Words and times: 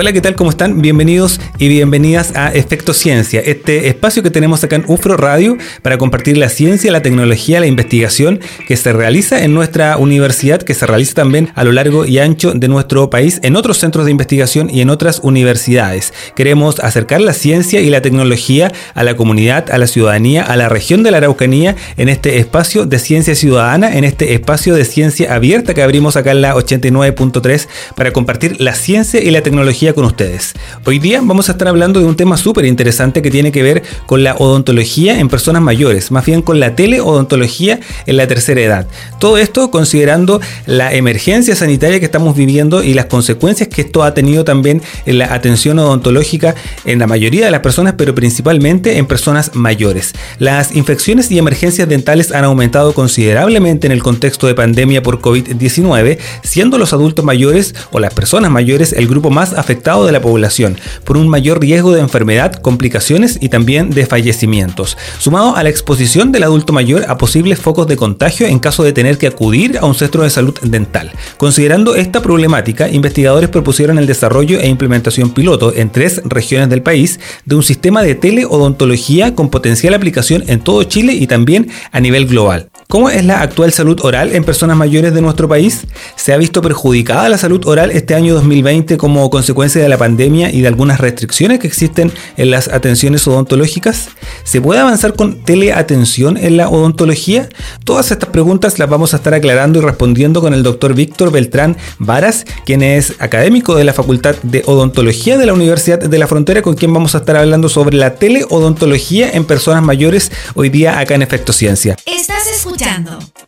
Hola, 0.00 0.12
¿qué 0.12 0.20
tal? 0.20 0.36
¿Cómo 0.36 0.50
están? 0.50 0.80
Bienvenidos 0.80 1.40
y 1.58 1.66
bienvenidas 1.66 2.36
a 2.36 2.54
Efecto 2.54 2.94
Ciencia, 2.94 3.40
este 3.40 3.88
espacio 3.88 4.22
que 4.22 4.30
tenemos 4.30 4.62
acá 4.62 4.76
en 4.76 4.84
UFRO 4.86 5.16
Radio 5.16 5.58
para 5.82 5.98
compartir 5.98 6.38
la 6.38 6.50
ciencia, 6.50 6.92
la 6.92 7.02
tecnología, 7.02 7.58
la 7.58 7.66
investigación 7.66 8.38
que 8.68 8.76
se 8.76 8.92
realiza 8.92 9.42
en 9.42 9.54
nuestra 9.54 9.96
universidad, 9.96 10.62
que 10.62 10.74
se 10.74 10.86
realiza 10.86 11.14
también 11.14 11.50
a 11.56 11.64
lo 11.64 11.72
largo 11.72 12.04
y 12.04 12.20
ancho 12.20 12.52
de 12.52 12.68
nuestro 12.68 13.10
país, 13.10 13.40
en 13.42 13.56
otros 13.56 13.78
centros 13.78 14.04
de 14.04 14.12
investigación 14.12 14.70
y 14.70 14.82
en 14.82 14.90
otras 14.90 15.18
universidades. 15.24 16.14
Queremos 16.36 16.78
acercar 16.78 17.20
la 17.20 17.32
ciencia 17.32 17.80
y 17.80 17.90
la 17.90 18.00
tecnología 18.00 18.70
a 18.94 19.02
la 19.02 19.16
comunidad, 19.16 19.68
a 19.68 19.78
la 19.78 19.88
ciudadanía, 19.88 20.44
a 20.44 20.56
la 20.56 20.68
región 20.68 21.02
de 21.02 21.10
la 21.10 21.16
Araucanía 21.16 21.74
en 21.96 22.08
este 22.08 22.38
espacio 22.38 22.86
de 22.86 23.00
ciencia 23.00 23.34
ciudadana, 23.34 23.96
en 23.96 24.04
este 24.04 24.34
espacio 24.34 24.76
de 24.76 24.84
ciencia 24.84 25.34
abierta 25.34 25.74
que 25.74 25.82
abrimos 25.82 26.16
acá 26.16 26.30
en 26.30 26.42
la 26.42 26.54
89.3 26.54 27.66
para 27.96 28.12
compartir 28.12 28.60
la 28.60 28.76
ciencia 28.76 29.20
y 29.20 29.32
la 29.32 29.42
tecnología 29.42 29.87
con 29.94 30.04
ustedes. 30.04 30.54
Hoy 30.84 30.98
día 30.98 31.20
vamos 31.22 31.48
a 31.48 31.52
estar 31.52 31.68
hablando 31.68 32.00
de 32.00 32.06
un 32.06 32.16
tema 32.16 32.36
súper 32.36 32.64
interesante 32.64 33.22
que 33.22 33.30
tiene 33.30 33.52
que 33.52 33.62
ver 33.62 33.82
con 34.06 34.22
la 34.22 34.34
odontología 34.36 35.18
en 35.18 35.28
personas 35.28 35.62
mayores, 35.62 36.10
más 36.10 36.24
bien 36.24 36.42
con 36.42 36.60
la 36.60 36.74
teleodontología 36.74 37.80
en 38.06 38.16
la 38.16 38.26
tercera 38.26 38.60
edad. 38.60 38.86
Todo 39.18 39.38
esto 39.38 39.70
considerando 39.70 40.40
la 40.66 40.92
emergencia 40.94 41.54
sanitaria 41.54 41.98
que 41.98 42.06
estamos 42.06 42.36
viviendo 42.36 42.82
y 42.82 42.94
las 42.94 43.06
consecuencias 43.06 43.68
que 43.68 43.82
esto 43.82 44.02
ha 44.02 44.14
tenido 44.14 44.44
también 44.44 44.82
en 45.06 45.18
la 45.18 45.32
atención 45.32 45.78
odontológica 45.78 46.54
en 46.84 46.98
la 46.98 47.06
mayoría 47.06 47.44
de 47.44 47.50
las 47.50 47.60
personas, 47.60 47.94
pero 47.96 48.14
principalmente 48.14 48.98
en 48.98 49.06
personas 49.06 49.54
mayores. 49.54 50.14
Las 50.38 50.74
infecciones 50.74 51.30
y 51.30 51.38
emergencias 51.38 51.88
dentales 51.88 52.32
han 52.32 52.44
aumentado 52.44 52.94
considerablemente 52.94 53.86
en 53.86 53.92
el 53.92 54.02
contexto 54.02 54.46
de 54.46 54.54
pandemia 54.54 55.02
por 55.02 55.20
COVID-19, 55.20 56.18
siendo 56.42 56.78
los 56.78 56.92
adultos 56.92 57.24
mayores 57.24 57.74
o 57.90 57.98
las 57.98 58.14
personas 58.14 58.50
mayores 58.50 58.92
el 58.92 59.08
grupo 59.08 59.30
más 59.30 59.52
afectado 59.54 59.77
de 59.78 60.12
la 60.12 60.20
población 60.20 60.76
por 61.04 61.16
un 61.16 61.28
mayor 61.28 61.60
riesgo 61.60 61.92
de 61.92 62.00
enfermedad, 62.00 62.52
complicaciones 62.52 63.38
y 63.40 63.48
también 63.48 63.90
de 63.90 64.06
fallecimientos, 64.06 64.98
sumado 65.18 65.56
a 65.56 65.62
la 65.62 65.70
exposición 65.70 66.30
del 66.32 66.42
adulto 66.42 66.72
mayor 66.72 67.04
a 67.08 67.16
posibles 67.16 67.58
focos 67.58 67.86
de 67.86 67.96
contagio 67.96 68.46
en 68.46 68.58
caso 68.58 68.84
de 68.84 68.92
tener 68.92 69.18
que 69.18 69.26
acudir 69.26 69.78
a 69.78 69.86
un 69.86 69.94
centro 69.94 70.24
de 70.24 70.30
salud 70.30 70.54
dental. 70.62 71.12
Considerando 71.38 71.94
esta 71.94 72.20
problemática, 72.20 72.88
investigadores 72.88 73.48
propusieron 73.48 73.98
el 73.98 74.06
desarrollo 74.06 74.60
e 74.60 74.68
implementación 74.68 75.30
piloto 75.30 75.72
en 75.74 75.90
tres 75.90 76.20
regiones 76.24 76.68
del 76.68 76.82
país 76.82 77.20
de 77.44 77.54
un 77.54 77.62
sistema 77.62 78.02
de 78.02 78.14
teleodontología 78.14 79.34
con 79.34 79.48
potencial 79.48 79.94
aplicación 79.94 80.44
en 80.48 80.60
todo 80.60 80.82
Chile 80.84 81.14
y 81.14 81.26
también 81.26 81.70
a 81.92 82.00
nivel 82.00 82.26
global. 82.26 82.67
¿Cómo 82.90 83.10
es 83.10 83.22
la 83.22 83.42
actual 83.42 83.70
salud 83.70 84.00
oral 84.02 84.34
en 84.34 84.44
personas 84.44 84.74
mayores 84.74 85.12
de 85.12 85.20
nuestro 85.20 85.46
país? 85.46 85.82
¿Se 86.16 86.32
ha 86.32 86.38
visto 86.38 86.62
perjudicada 86.62 87.28
la 87.28 87.36
salud 87.36 87.62
oral 87.66 87.90
este 87.90 88.14
año 88.14 88.32
2020 88.32 88.96
como 88.96 89.28
consecuencia 89.28 89.82
de 89.82 89.90
la 89.90 89.98
pandemia 89.98 90.50
y 90.50 90.62
de 90.62 90.68
algunas 90.68 90.98
restricciones 90.98 91.58
que 91.58 91.66
existen 91.66 92.10
en 92.38 92.50
las 92.50 92.68
atenciones 92.68 93.28
odontológicas? 93.28 94.08
¿Se 94.42 94.62
puede 94.62 94.80
avanzar 94.80 95.12
con 95.12 95.44
teleatención 95.44 96.38
en 96.38 96.56
la 96.56 96.70
odontología? 96.70 97.50
Todas 97.84 98.10
estas 98.10 98.30
preguntas 98.30 98.78
las 98.78 98.88
vamos 98.88 99.12
a 99.12 99.18
estar 99.18 99.34
aclarando 99.34 99.80
y 99.80 99.82
respondiendo 99.82 100.40
con 100.40 100.54
el 100.54 100.62
doctor 100.62 100.94
Víctor 100.94 101.30
Beltrán 101.30 101.76
Varas, 101.98 102.46
quien 102.64 102.82
es 102.82 103.16
académico 103.18 103.74
de 103.74 103.84
la 103.84 103.92
Facultad 103.92 104.34
de 104.42 104.62
Odontología 104.64 105.36
de 105.36 105.44
la 105.44 105.52
Universidad 105.52 105.98
de 105.98 106.18
la 106.18 106.26
Frontera, 106.26 106.62
con 106.62 106.74
quien 106.74 106.94
vamos 106.94 107.14
a 107.14 107.18
estar 107.18 107.36
hablando 107.36 107.68
sobre 107.68 107.98
la 107.98 108.14
teleodontología 108.14 109.30
en 109.30 109.44
personas 109.44 109.82
mayores 109.82 110.32
hoy 110.54 110.70
día 110.70 110.98
acá 110.98 111.16
en 111.16 111.20
Efecto 111.20 111.52
Ciencia. 111.52 111.94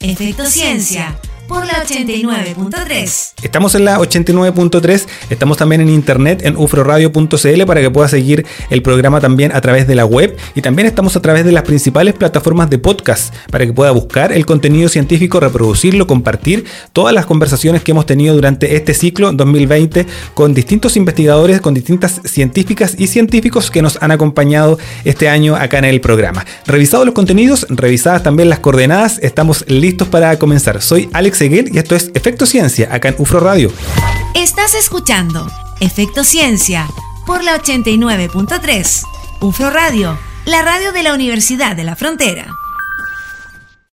Efecto 0.00 0.46
Ciencia 0.46 1.20
por 1.48 1.64
la 1.66 1.82
89.3. 1.82 3.32
Estamos 3.42 3.74
en 3.74 3.86
la 3.86 3.98
89.3, 3.98 5.06
estamos 5.30 5.56
también 5.56 5.80
en 5.80 5.88
internet 5.88 6.42
en 6.44 6.56
ufroradio.cl 6.56 7.64
para 7.66 7.80
que 7.80 7.90
pueda 7.90 8.06
seguir 8.06 8.46
el 8.68 8.82
programa 8.82 9.20
también 9.20 9.52
a 9.52 9.60
través 9.62 9.86
de 9.86 9.94
la 9.94 10.04
web 10.04 10.36
y 10.54 10.60
también 10.60 10.86
estamos 10.86 11.16
a 11.16 11.22
través 11.22 11.46
de 11.46 11.52
las 11.52 11.62
principales 11.62 12.14
plataformas 12.14 12.68
de 12.68 12.78
podcast 12.78 13.34
para 13.50 13.66
que 13.66 13.72
pueda 13.72 13.90
buscar 13.92 14.30
el 14.30 14.44
contenido 14.44 14.90
científico, 14.90 15.40
reproducirlo, 15.40 16.06
compartir 16.06 16.66
todas 16.92 17.14
las 17.14 17.24
conversaciones 17.24 17.82
que 17.82 17.92
hemos 17.92 18.04
tenido 18.04 18.34
durante 18.34 18.76
este 18.76 18.92
ciclo 18.92 19.32
2020 19.32 20.06
con 20.34 20.52
distintos 20.52 20.96
investigadores, 20.96 21.62
con 21.62 21.72
distintas 21.72 22.20
científicas 22.24 22.94
y 22.98 23.06
científicos 23.06 23.70
que 23.70 23.80
nos 23.80 24.00
han 24.02 24.10
acompañado 24.10 24.78
este 25.04 25.30
año 25.30 25.56
acá 25.56 25.78
en 25.78 25.86
el 25.86 26.02
programa. 26.02 26.44
Revisados 26.66 27.06
los 27.06 27.14
contenidos, 27.14 27.66
revisadas 27.70 28.22
también 28.22 28.50
las 28.50 28.58
coordenadas, 28.58 29.18
estamos 29.22 29.64
listos 29.68 30.08
para 30.08 30.38
comenzar. 30.38 30.82
Soy 30.82 31.08
Alex 31.14 31.37
Seguel 31.38 31.70
y 31.72 31.78
esto 31.78 31.94
es 31.94 32.10
Efecto 32.14 32.46
Ciencia, 32.46 32.88
acá 32.90 33.10
en 33.10 33.14
UFRO 33.16 33.38
Radio. 33.38 33.72
Estás 34.34 34.74
escuchando 34.74 35.48
Efecto 35.78 36.24
Ciencia 36.24 36.88
por 37.26 37.44
la 37.44 37.56
89.3 37.56 39.02
UFRO 39.40 39.70
Radio, 39.70 40.18
la 40.46 40.62
radio 40.62 40.90
de 40.90 41.04
la 41.04 41.14
Universidad 41.14 41.76
de 41.76 41.84
la 41.84 41.94
Frontera. 41.94 42.56